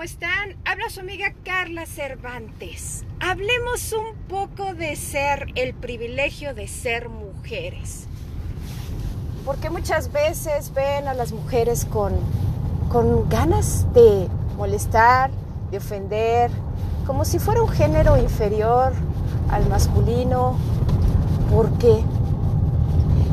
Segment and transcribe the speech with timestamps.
[0.00, 0.56] ¿cómo están?
[0.64, 3.04] Habla su amiga Carla Cervantes.
[3.20, 8.06] Hablemos un poco de ser, el privilegio de ser mujeres.
[9.44, 12.14] Porque muchas veces ven a las mujeres con,
[12.88, 14.26] con ganas de
[14.56, 15.32] molestar,
[15.70, 16.50] de ofender,
[17.06, 18.94] como si fuera un género inferior
[19.50, 20.56] al masculino.
[21.50, 22.02] ¿Por qué?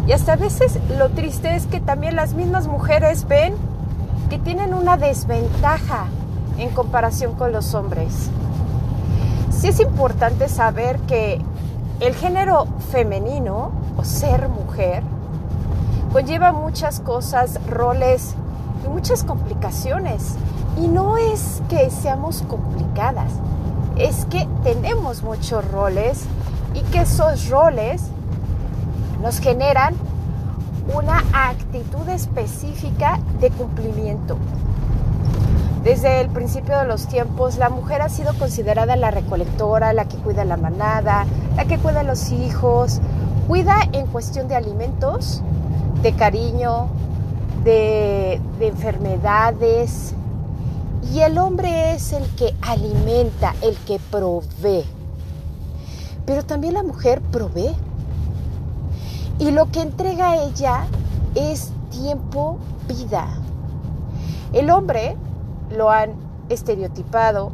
[0.06, 3.56] Y hasta a veces lo triste es que también las mismas mujeres ven
[4.30, 6.08] que tienen una desventaja
[6.58, 8.30] en comparación con los hombres.
[9.52, 11.42] Sí es importante saber que
[12.00, 15.04] el género femenino o ser mujer
[16.12, 18.36] conlleva muchas cosas, roles
[18.86, 20.36] y muchas complicaciones.
[20.80, 23.32] Y no es que seamos complicadas,
[23.98, 26.26] es que tenemos muchos roles
[26.76, 28.04] y que esos roles
[29.22, 29.96] nos generan
[30.96, 34.38] una actitud específica de cumplimiento.
[35.88, 40.18] Desde el principio de los tiempos, la mujer ha sido considerada la recolectora, la que
[40.18, 43.00] cuida la manada, la que cuida a los hijos,
[43.48, 45.42] cuida en cuestión de alimentos,
[46.02, 46.88] de cariño,
[47.64, 50.14] de, de enfermedades.
[51.14, 54.84] Y el hombre es el que alimenta, el que provee.
[56.26, 57.74] Pero también la mujer provee
[59.40, 60.86] y lo que entrega ella
[61.34, 62.58] es tiempo,
[62.90, 63.30] vida.
[64.52, 65.16] El hombre
[65.70, 66.14] lo han
[66.50, 67.52] estereotipado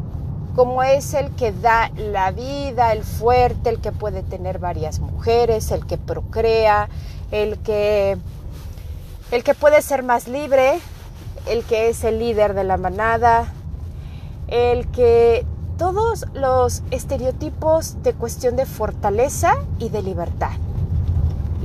[0.55, 5.71] como es el que da la vida, el fuerte, el que puede tener varias mujeres,
[5.71, 6.89] el que procrea,
[7.31, 8.17] el que
[9.31, 10.79] el que puede ser más libre,
[11.47, 13.51] el que es el líder de la manada,
[14.47, 15.43] el que
[15.79, 20.51] todos los estereotipos de cuestión de fortaleza y de libertad.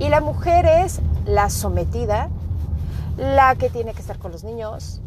[0.00, 2.30] Y la mujer es la sometida,
[3.18, 5.02] la que tiene que estar con los niños.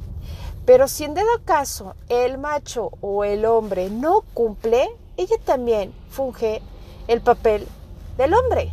[0.65, 6.61] Pero si en dado caso el macho o el hombre no cumple, ella también funge
[7.07, 7.67] el papel
[8.17, 8.71] del hombre.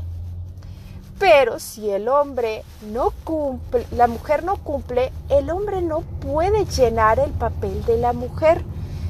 [1.18, 2.62] Pero si el hombre
[2.92, 8.12] no cumple, la mujer no cumple, el hombre no puede llenar el papel de la
[8.12, 8.62] mujer.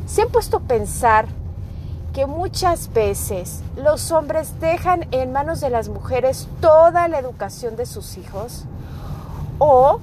[0.07, 1.27] Se han puesto a pensar
[2.15, 7.85] que muchas veces los hombres dejan en manos de las mujeres toda la educación de
[7.85, 8.65] sus hijos
[9.59, 10.01] o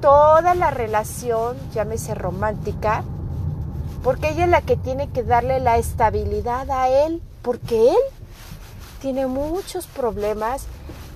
[0.00, 3.04] toda la relación, llámese romántica,
[4.02, 7.96] porque ella es la que tiene que darle la estabilidad a él, porque él
[9.00, 10.66] tiene muchos problemas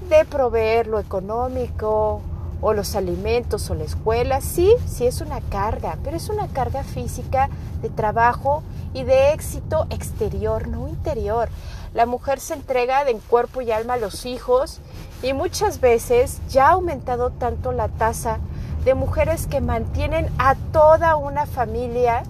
[0.09, 2.21] de proveer lo económico
[2.61, 4.41] o los alimentos o la escuela.
[4.41, 7.49] Sí, sí es una carga, pero es una carga física
[7.83, 8.62] de trabajo
[8.93, 11.49] y de éxito exterior, no interior.
[11.95, 14.81] La mujer se entrega de cuerpo y alma a los hijos
[15.22, 18.41] y muchas veces ya ha aumentado tanto la tasa
[18.84, 22.22] de mujeres que mantienen a toda una familia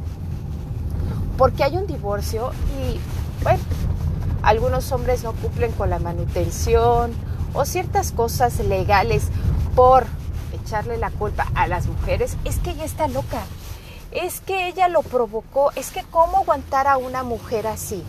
[1.37, 3.01] porque hay un divorcio y
[3.43, 3.59] bueno,
[4.43, 7.13] algunos hombres no cumplen con la manutención
[7.55, 9.29] o ciertas cosas legales
[9.75, 10.05] por
[10.53, 13.41] echarle la culpa a las mujeres, es que ella está loca
[14.15, 18.03] es que ella lo provocó, es que cómo aguantar a una mujer así.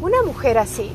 [0.00, 0.92] Una mujer así,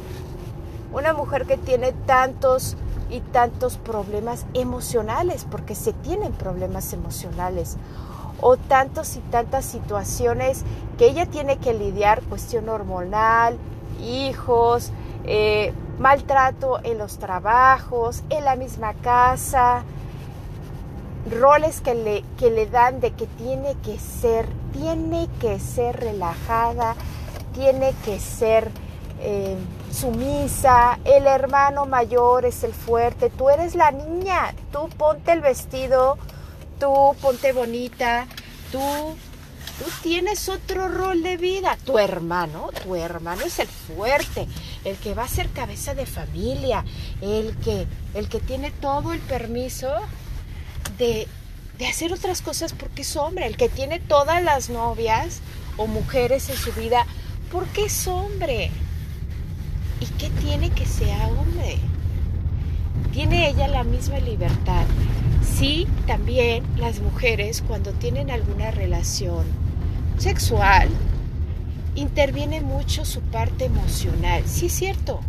[0.92, 2.76] una mujer que tiene tantos
[3.16, 7.78] y tantos problemas emocionales, porque se tienen problemas emocionales,
[8.42, 10.64] o tantos y tantas situaciones
[10.98, 13.58] que ella tiene que lidiar, cuestión hormonal,
[14.02, 14.92] hijos,
[15.24, 19.84] eh, maltrato en los trabajos, en la misma casa,
[21.32, 26.96] roles que le, que le dan de que tiene que ser, tiene que ser relajada,
[27.54, 28.70] tiene que ser
[29.22, 29.58] eh,
[29.96, 36.18] sumisa, el hermano mayor es el fuerte, tú eres la niña, tú ponte el vestido,
[36.80, 38.28] tú ponte bonita,
[38.72, 44.48] tú, tú tienes otro rol de vida, tu hermano, tu hermano es el fuerte,
[44.84, 46.84] el que va a ser cabeza de familia,
[47.22, 49.90] el que, el que tiene todo el permiso
[50.98, 51.28] de,
[51.90, 55.40] hacer otras cosas porque es hombre, el que tiene todas las novias
[55.78, 57.06] o mujeres en su vida,
[57.52, 58.72] porque es hombre.
[60.06, 61.78] ¿Y qué tiene que sea hombre?
[63.12, 64.86] Tiene ella la misma libertad.
[65.44, 69.46] Sí, también las mujeres cuando tienen alguna relación
[70.18, 70.90] sexual,
[71.96, 74.44] interviene mucho su parte emocional.
[74.46, 75.22] Sí es cierto,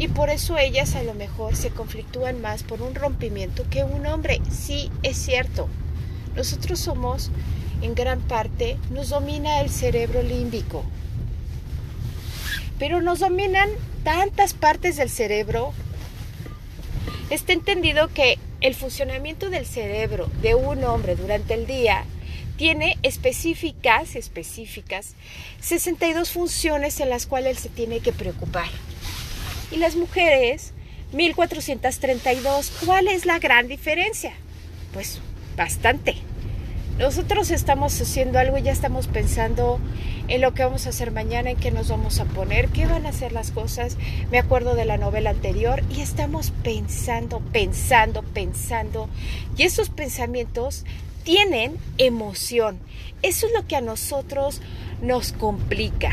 [0.00, 4.06] y por eso ellas a lo mejor se conflictúan más por un rompimiento que un
[4.06, 4.40] hombre.
[4.50, 5.68] Sí, es cierto.
[6.34, 7.30] Nosotros somos,
[7.82, 10.84] en gran parte, nos domina el cerebro límbico.
[12.78, 13.68] Pero nos dominan
[14.02, 15.72] tantas partes del cerebro.
[17.30, 22.04] Está entendido que el funcionamiento del cerebro de un hombre durante el día
[22.56, 25.14] tiene específicas, específicas,
[25.60, 28.68] 62 funciones en las cuales se tiene que preocupar.
[29.70, 30.72] Y las mujeres,
[31.12, 32.72] 1432.
[32.84, 34.34] ¿Cuál es la gran diferencia?
[34.92, 35.20] Pues
[35.56, 36.16] bastante.
[37.00, 39.80] Nosotros estamos haciendo algo y ya estamos pensando
[40.28, 43.06] en lo que vamos a hacer mañana, en qué nos vamos a poner, qué van
[43.06, 43.96] a ser las cosas.
[44.30, 49.08] Me acuerdo de la novela anterior y estamos pensando, pensando, pensando.
[49.56, 50.84] Y esos pensamientos
[51.24, 52.78] tienen emoción.
[53.22, 54.60] Eso es lo que a nosotros
[55.00, 56.12] nos complica.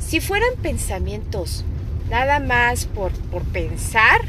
[0.00, 1.64] Si fueran pensamientos
[2.10, 4.20] nada más por, por pensar,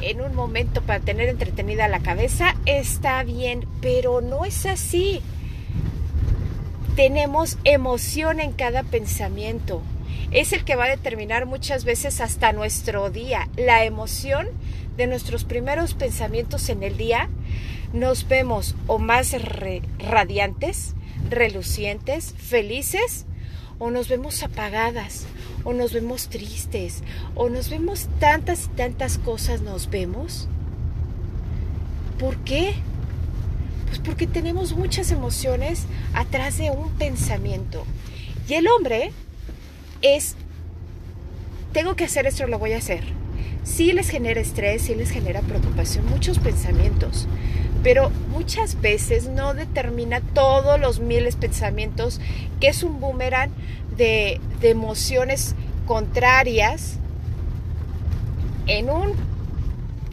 [0.00, 5.20] en un momento para tener entretenida la cabeza, está bien, pero no es así.
[6.96, 9.82] Tenemos emoción en cada pensamiento.
[10.30, 13.48] Es el que va a determinar muchas veces hasta nuestro día.
[13.56, 14.48] La emoción
[14.96, 17.28] de nuestros primeros pensamientos en el día
[17.92, 19.34] nos vemos o más
[19.98, 20.94] radiantes,
[21.28, 23.26] relucientes, felices,
[23.78, 25.26] o nos vemos apagadas,
[25.64, 27.02] o nos vemos tristes,
[27.34, 30.48] o nos vemos tantas y tantas cosas, nos vemos.
[32.18, 32.74] ¿Por qué?
[33.86, 37.84] Pues porque tenemos muchas emociones atrás de un pensamiento.
[38.48, 39.12] Y el hombre
[40.02, 40.36] es,
[41.72, 43.04] tengo que hacer esto, lo voy a hacer.
[43.62, 47.28] Sí les genera estrés, sí les genera preocupación, muchos pensamientos,
[47.82, 52.20] pero muchas veces no determina todos los miles de pensamientos
[52.58, 53.50] que es un boomerang
[54.00, 55.54] de, emociones
[55.86, 56.96] contrarias
[58.66, 59.14] en un,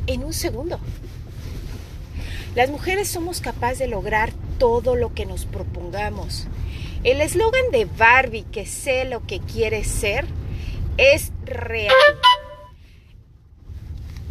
[0.08, 0.80] en un segundo.
[2.54, 6.48] Las mujeres somos capaces de lograr todo lo que nos propongamos.
[7.04, 10.26] El eslogan de Barbie, que sé lo que quiere ser,
[10.98, 11.94] es real.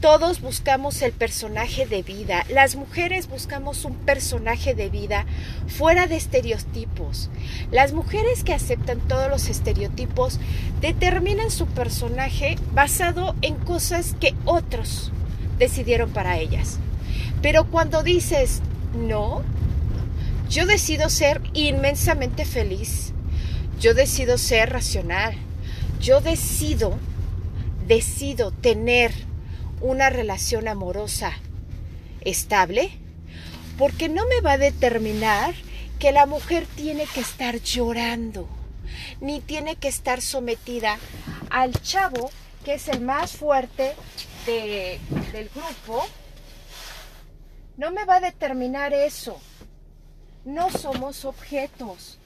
[0.01, 2.45] Todos buscamos el personaje de vida.
[2.51, 5.25] Las mujeres buscamos un personaje de vida
[5.69, 7.31] fuera de estereotipos.
[7.71, 10.39] Las mujeres que aceptan todos los estereotipos
[10.83, 15.13] determinan su personaje basado en cosas que otros
[15.59, 16.79] decidieron para ellas.
[17.41, 18.61] Pero cuando dices,
[18.95, 19.43] no,
[20.51, 23.15] yo decido ser inmensamente feliz,
[23.81, 25.35] yo decido ser racional,
[26.01, 26.99] yo decido,
[27.89, 29.13] decido tener
[29.81, 31.33] una relación amorosa
[32.23, 32.91] estable,
[33.79, 35.55] porque no me va a determinar
[35.99, 38.49] que la mujer tiene que estar llorando,
[39.21, 40.99] ni tiene que estar sometida
[41.51, 42.31] al chavo,
[42.65, 43.95] que es el más fuerte
[44.47, 46.07] del grupo,
[47.77, 49.39] no me va a determinar eso.
[50.45, 52.19] No somos objetos,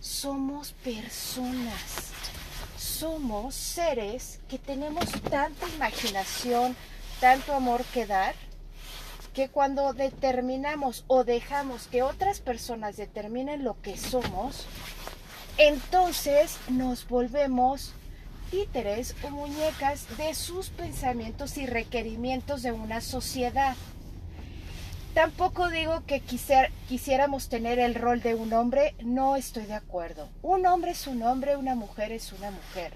[0.00, 2.12] somos personas.
[3.04, 6.74] Somos seres que tenemos tanta imaginación,
[7.20, 8.34] tanto amor que dar,
[9.34, 14.64] que cuando determinamos o dejamos que otras personas determinen lo que somos,
[15.58, 17.92] entonces nos volvemos
[18.50, 23.76] títeres o muñecas de sus pensamientos y requerimientos de una sociedad.
[25.14, 30.28] Tampoco digo que quisiéramos tener el rol de un hombre, no estoy de acuerdo.
[30.42, 32.92] Un hombre es un hombre, una mujer es una mujer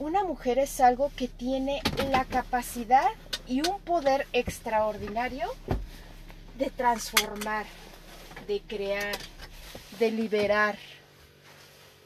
[0.00, 3.06] una mujer es algo que tiene la capacidad
[3.46, 5.46] y un poder extraordinario
[6.58, 7.66] de transformar,
[8.48, 9.16] de crear,
[9.98, 10.78] de liberar,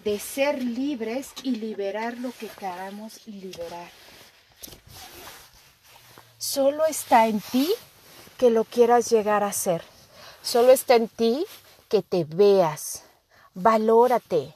[0.04, 3.88] de ser libres y liberar lo que queramos liberar.
[6.46, 7.74] Solo está en ti
[8.36, 9.82] que lo quieras llegar a ser.
[10.42, 11.46] Solo está en ti
[11.88, 13.02] que te veas.
[13.54, 14.54] Valórate.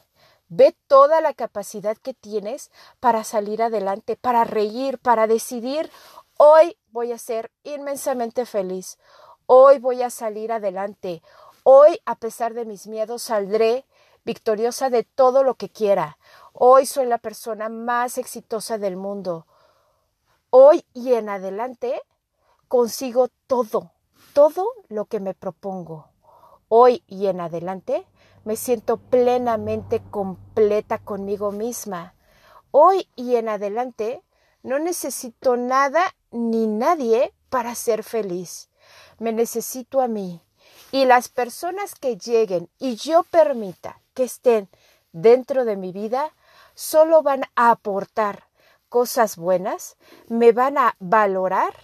[0.48, 5.90] Ve toda la capacidad que tienes para salir adelante, para reír, para decidir,
[6.36, 8.98] hoy voy a ser inmensamente feliz,
[9.46, 11.22] hoy voy a salir adelante,
[11.62, 13.86] hoy a pesar de mis miedos saldré
[14.26, 16.18] victoriosa de todo lo que quiera,
[16.52, 19.46] hoy soy la persona más exitosa del mundo,
[20.50, 22.00] hoy y en adelante
[22.68, 23.92] consigo todo,
[24.32, 26.08] todo lo que me propongo.
[26.68, 28.06] Hoy y en adelante
[28.44, 32.14] me siento plenamente completa conmigo misma.
[32.70, 34.22] Hoy y en adelante
[34.62, 38.70] no necesito nada ni nadie para ser feliz.
[39.18, 40.42] Me necesito a mí.
[40.92, 44.68] Y las personas que lleguen y yo permita que estén
[45.12, 46.34] dentro de mi vida,
[46.74, 48.47] solo van a aportar
[48.88, 49.96] cosas buenas,
[50.28, 51.74] me van a valorar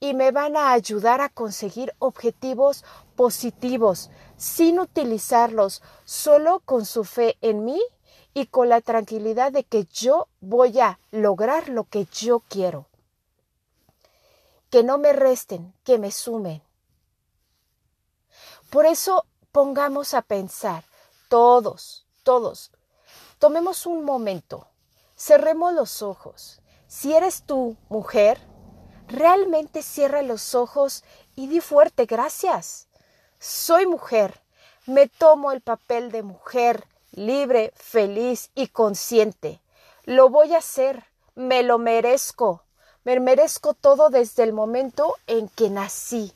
[0.00, 7.36] y me van a ayudar a conseguir objetivos positivos sin utilizarlos, solo con su fe
[7.40, 7.80] en mí
[8.34, 12.86] y con la tranquilidad de que yo voy a lograr lo que yo quiero.
[14.70, 16.62] que no me resten, que me sumen.
[18.68, 20.84] Por eso pongamos a pensar,
[21.28, 22.72] todos, todos,
[23.38, 24.68] tomemos un momento,
[25.16, 26.60] cerremos los ojos.
[26.86, 28.38] Si eres tú, mujer,
[29.08, 31.04] realmente cierra los ojos
[31.34, 32.88] y di fuerte gracias.
[33.38, 34.40] Soy mujer,
[34.86, 39.60] me tomo el papel de mujer, libre, feliz y consciente.
[40.04, 41.04] Lo voy a hacer,
[41.34, 42.62] me lo merezco.
[43.04, 46.32] Me merezco todo desde el momento en que nací,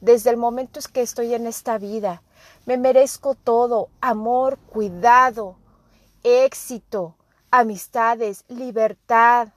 [0.00, 2.22] desde el momento en que estoy en esta vida.
[2.64, 5.56] Me merezco todo, amor, cuidado,
[6.22, 7.16] éxito,
[7.50, 9.48] amistades, libertad,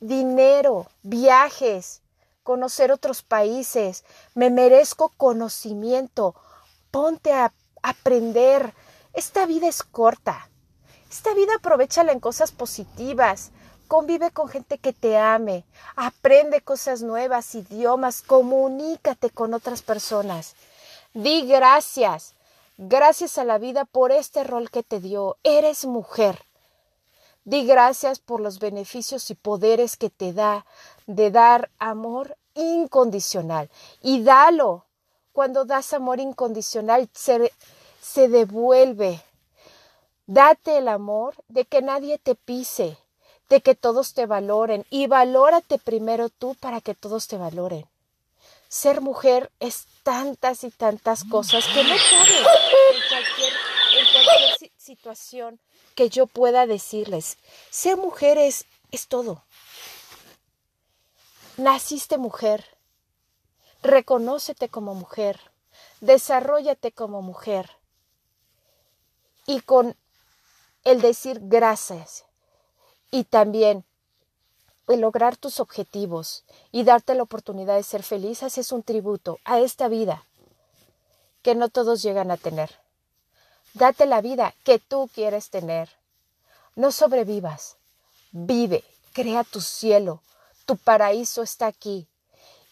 [0.00, 2.02] dinero, viajes,
[2.42, 4.04] conocer otros países.
[4.34, 6.34] Me merezco conocimiento.
[6.90, 7.52] Ponte a
[7.82, 8.72] aprender.
[9.12, 10.48] Esta vida es corta.
[11.10, 13.50] Esta vida aprovechala en cosas positivas.
[13.88, 15.64] Convive con gente que te ame,
[15.96, 20.56] aprende cosas nuevas, idiomas, comunícate con otras personas.
[21.14, 22.34] Di gracias,
[22.78, 25.36] gracias a la vida por este rol que te dio.
[25.42, 26.42] Eres mujer.
[27.44, 30.64] Di gracias por los beneficios y poderes que te da
[31.06, 33.68] de dar amor incondicional.
[34.00, 34.84] Y dalo.
[35.32, 37.52] Cuando das amor incondicional, se,
[38.00, 39.22] se devuelve.
[40.26, 42.98] Date el amor de que nadie te pise,
[43.48, 47.86] de que todos te valoren y valórate primero tú para que todos te valoren.
[48.68, 55.60] Ser mujer es tantas y tantas cosas que no caben en cualquier, situación
[55.94, 57.38] que yo pueda decirles.
[57.70, 59.44] Ser mujer es, es todo.
[61.56, 62.78] Naciste mujer.
[63.82, 65.40] Reconócete como mujer.
[66.00, 67.70] Desarrollate como mujer.
[69.46, 69.96] Y con
[70.84, 72.24] el decir gracias
[73.10, 73.84] y también
[74.96, 79.88] lograr tus objetivos y darte la oportunidad de ser feliz, es un tributo a esta
[79.88, 80.24] vida
[81.42, 82.70] que no todos llegan a tener.
[83.74, 85.90] Date la vida que tú quieres tener.
[86.74, 87.76] No sobrevivas,
[88.32, 90.22] vive, crea tu cielo,
[90.64, 92.08] tu paraíso está aquí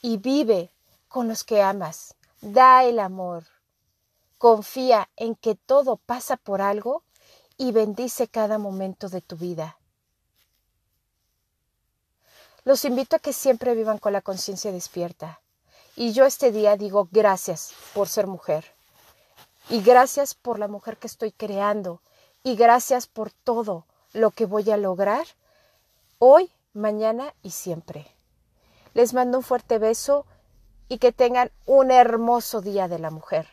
[0.03, 0.71] y vive
[1.09, 2.15] con los que amas.
[2.41, 3.45] Da el amor.
[4.39, 7.03] Confía en que todo pasa por algo
[7.57, 9.79] y bendice cada momento de tu vida.
[12.67, 15.41] Los invito a que siempre vivan con la conciencia despierta.
[15.95, 18.75] Y yo este día digo gracias por ser mujer.
[19.71, 22.03] Y gracias por la mujer que estoy creando.
[22.43, 25.25] Y gracias por todo lo que voy a lograr
[26.19, 28.05] hoy, mañana y siempre.
[28.95, 30.27] Les mando un fuerte beso
[30.89, 33.47] y que tengan un hermoso día de la mujer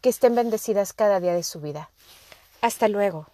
[0.00, 1.90] que estén bendecidas cada día de su vida.
[2.62, 3.26] Hasta luego.